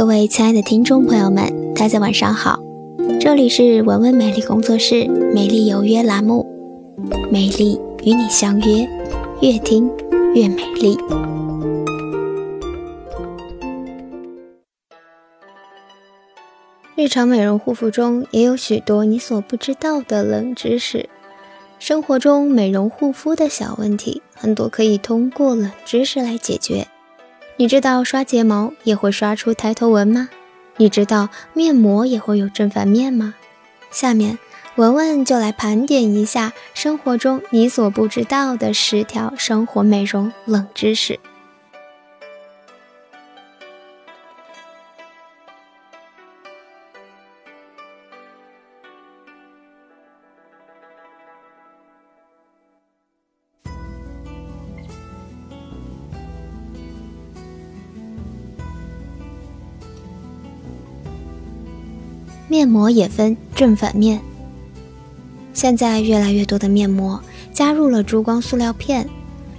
[0.00, 2.58] 各位亲爱的听众朋友们，大家晚上好，
[3.20, 6.46] 这里是文文美丽工作室美丽有约栏目，
[7.30, 8.88] 美丽与你相约，
[9.42, 9.90] 越听
[10.34, 10.96] 越美丽。
[16.96, 21.10] 日常美容护肤中也有许多你所不知道的冷知识，
[21.78, 26.86] 生活中美容护肤的小问题，很多可以通过冷知识来解决。
[27.60, 30.30] 你知道刷睫毛也会刷出抬头纹吗？
[30.78, 33.34] 你知道面膜也会有正反面吗？
[33.90, 34.38] 下面
[34.76, 41.20] 文文就来盘点一下生活中你所不知道的十条生活美容冷知识。
[62.50, 64.20] 面膜也分正反面。
[65.54, 69.08] 现在越来越多的面膜加入了珠光塑料片，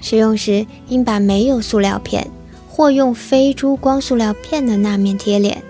[0.00, 2.26] 使用时应把没有塑料片
[2.66, 5.62] 或用非珠光塑料片的那面贴脸。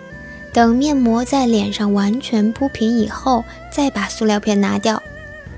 [0.53, 5.03] 等面膜在脸上完全铺平以后，再把塑料片拿掉。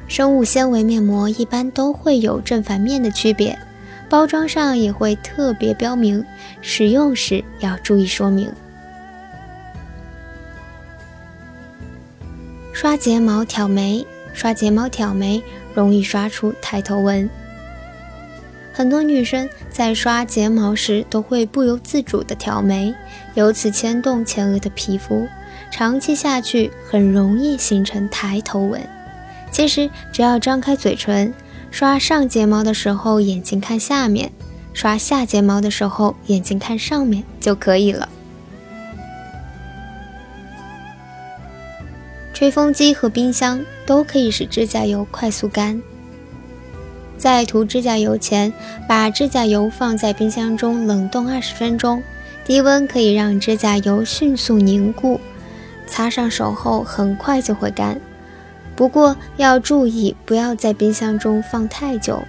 [0.08, 3.58] 生物纤维面膜一般都会有正反面的区别，
[4.08, 6.24] 包装上也会特别标明，
[6.62, 8.50] 使用时要注意说明。
[12.80, 15.42] 刷睫毛挑眉，刷睫毛挑眉
[15.74, 17.28] 容易刷出抬头纹。
[18.72, 22.94] 很多女生在刷睫毛时都会不由自主地挑眉，
[23.34, 25.28] 由此牵动前额的皮肤，
[25.70, 28.80] 长期下去很容易形成抬头纹。
[29.50, 31.34] 其实只要张开嘴唇，
[31.70, 34.32] 刷上睫毛的时候眼睛看下面，
[34.72, 38.08] 刷下睫毛的时候眼睛看上面就可以了。
[42.40, 45.78] 吹风机和冰箱都可以使指甲油快速干。
[47.18, 48.50] 在涂指甲油前，
[48.88, 52.02] 把指甲油放在冰箱中冷冻二十分钟，
[52.42, 55.20] 低温可以让指甲油迅速凝固，
[55.86, 58.00] 擦上手后很快就会干。
[58.74, 62.22] 不过要注意，不要在冰箱中放太久。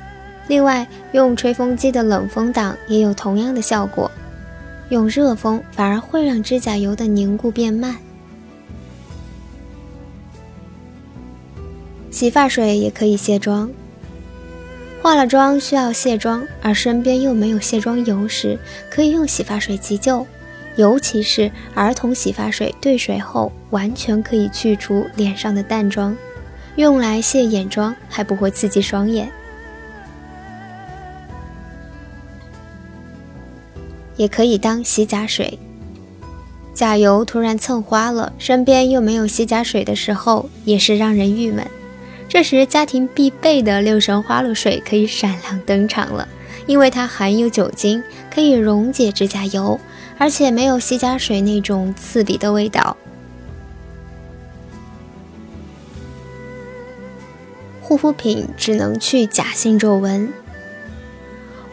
[0.49, 4.11] 另外，用吹风机的冷风挡也有同样的效果，
[4.89, 7.95] 用热风反而会让指甲油的凝固变慢。
[12.11, 13.71] 洗发水也可以卸妆。
[15.01, 20.27] 化了妆需要卸妆，而身边又没有卸妆油时，可以用洗发水急救。
[20.75, 26.15] 尤其是儿童洗发水兑水后，完全可以去除脸上的淡妆，
[26.75, 29.29] 用来卸眼妆还不会刺激双眼。
[34.15, 35.57] 也可以当洗甲水。
[36.73, 41.65] 甲油突然蹭花了，身边又没有洗甲水的时候，也是让人郁闷。
[42.33, 46.25] 这时，家庭必备的六神花露水可以闪亮登场了，
[46.65, 48.01] 因为它含有酒精，
[48.33, 49.77] 可以溶解指甲油，
[50.17, 52.95] 而且没有洗甲水那种刺鼻的味道。
[57.81, 60.31] 护肤品只能去假性皱纹，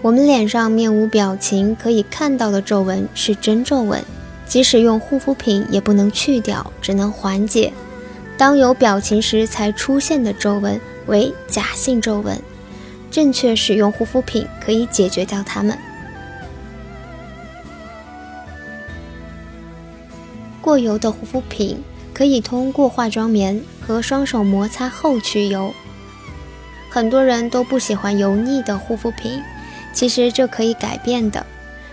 [0.02, 4.02] 我们脸上面无表情可以看到的皱纹是真皱纹，
[4.44, 7.72] 即使用护肤品也不能去掉，只能缓解。
[8.38, 12.40] 当有表情时才出现的皱纹为假性皱纹，
[13.10, 15.76] 正确使用护肤品可以解决掉它们。
[20.60, 21.82] 过油的护肤品
[22.14, 25.74] 可以通过化妆棉和双手摩擦后去油。
[26.88, 29.42] 很多人都不喜欢油腻的护肤品，
[29.92, 31.44] 其实这可以改变的。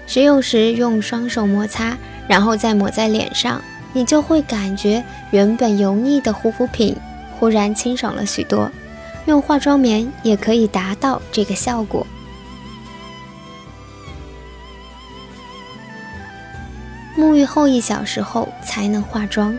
[0.05, 3.59] 使用时用双手摩擦，然后再抹在脸上。
[3.95, 5.01] 你就会感觉
[5.31, 6.93] 原本油腻的护肤品
[7.39, 8.69] 忽然清爽了许多，
[9.25, 12.05] 用化妆棉也可以达到这个效果。
[17.17, 19.57] 沐浴后一小时后才能化妆，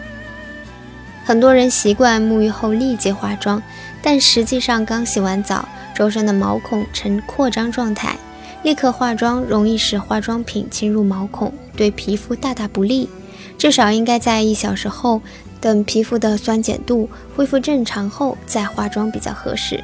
[1.24, 3.62] 很多人习惯沐浴后立即化妆，
[4.02, 8.14] 但实际上刚洗完澡，周身的毛孔呈扩张状态，
[8.62, 13.08] 立刻化妆容易使化妆品侵入毛孔，对皮肤大大不利。
[13.58, 15.20] 至少应该在一小时后，
[15.60, 19.82] 等皮肤的酸碱度恢复正常后再化妆比较合适。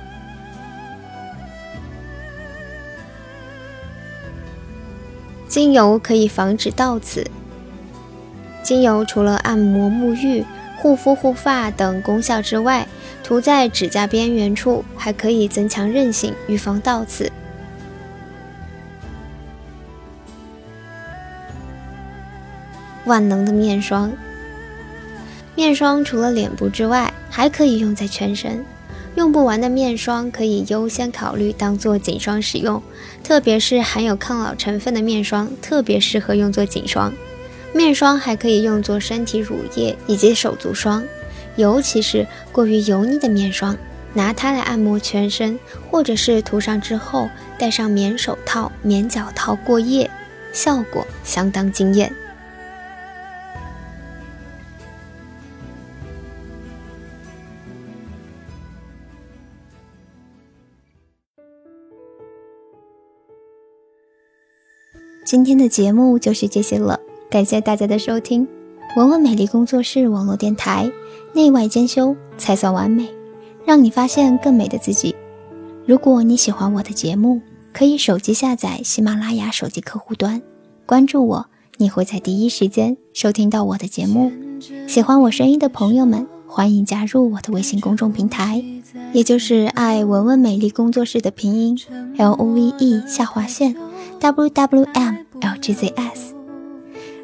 [5.49, 7.27] 精油可以防止倒刺。
[8.63, 10.45] 精油除了按摩、沐浴、
[10.79, 12.87] 护肤、护发等功效之外，
[13.23, 17.31] 涂在指甲边缘处还可以增强韧性，预防倒刺。
[23.13, 24.11] 万能的面霜。
[25.55, 28.65] 面霜除了脸部之外，还可以用在全身。
[29.17, 32.83] 用不完的面霜可以优先考虑当做颈霜使用，
[33.23, 37.13] 特别是含有抗老成分的面霜，特别适合用作颈霜。
[37.75, 41.05] 面霜还可以用作身体乳液以及手足霜，
[41.57, 43.77] 尤其是过于油腻的面霜，
[44.15, 45.59] 拿它来按摩全身，
[45.91, 47.29] 或者是涂上之后
[47.59, 50.11] 戴上棉手套、棉脚套过夜，
[50.55, 52.11] 效果相当惊艳。
[65.25, 66.99] 今天的节目就是这些了，
[67.31, 68.47] 感谢大家的收听。
[68.97, 70.91] 文文美丽工作室网络电台，
[71.33, 73.09] 内外兼修才算完美，
[73.65, 75.15] 让你发现更美的自己。
[75.87, 77.41] 如果你喜欢我的节目，
[77.73, 80.43] 可以手机下载喜马拉雅手机客户端，
[80.85, 81.47] 关注我，
[81.79, 84.33] 你会在第一时间收听到我的节目。
[84.89, 88.63] 喜欢我声音的朋友们，欢迎加入我的微信公众平台，
[89.13, 91.79] 也就是爱文文美丽工作室的拼音
[92.19, 93.75] L O V E 下划线。
[94.23, 96.33] W w m l g z s，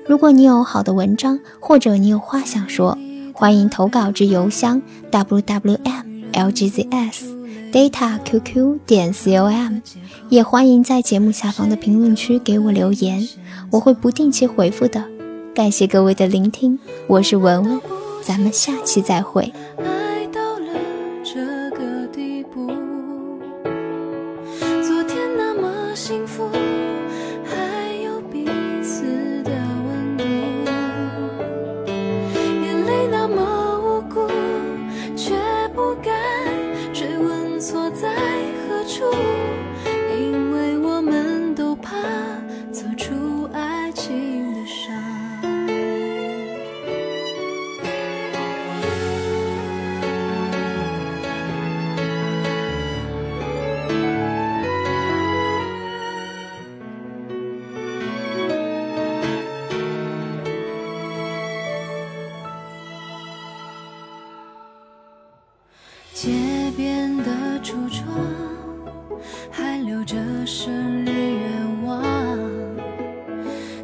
[0.05, 2.99] 如果你有好的文章或者你有话想说，
[3.33, 6.03] 欢迎投稿至邮箱 w w m
[6.33, 7.33] l g z s
[7.73, 9.79] data qq 点 com，
[10.29, 13.29] 也欢迎在节目下方的评论区给我留言，
[13.71, 15.05] 我会不定期回复的。
[15.55, 17.81] 感谢各位的聆听，我是文文，
[18.25, 19.53] 咱们下期再会。
[37.69, 38.09] 错在
[38.67, 39.05] 何处？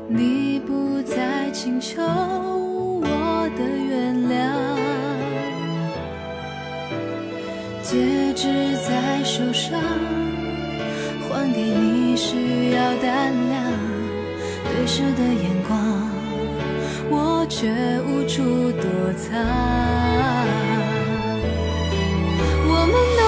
[0.06, 4.34] 你不再请求我的原谅，
[7.82, 9.80] 戒指在手上，
[11.28, 13.62] 还给你需要胆量，
[14.64, 15.78] 对视的眼光，
[17.10, 17.68] 我却
[18.06, 18.42] 无处
[18.72, 18.84] 躲
[19.14, 19.32] 藏。
[22.74, 23.24] 清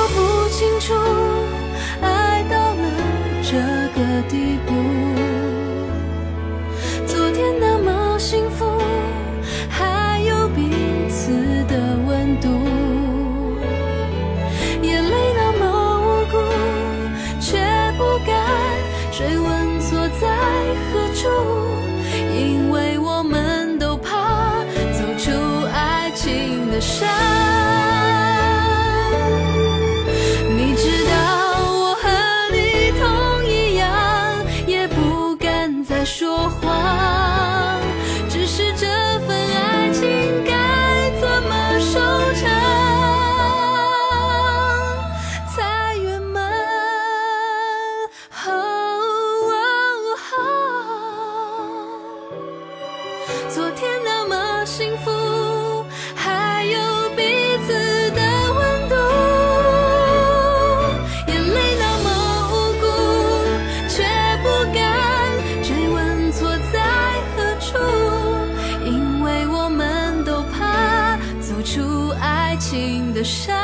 [73.17, 73.57] 的伤，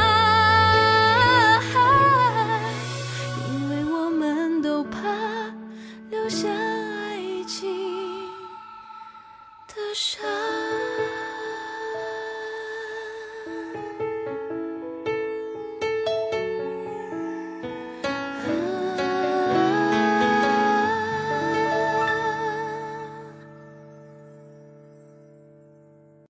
[3.51, 4.99] 因为我们都怕
[6.09, 7.69] 留下爱情
[9.69, 10.82] 的伤。